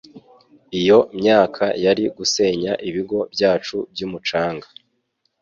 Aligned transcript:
Iyo 0.79 0.99
myaka 1.19 1.65
yari 1.85 2.03
gusenya 2.17 2.71
ibigo 2.89 3.19
byacu 3.33 3.77
byumucanga 3.91 4.67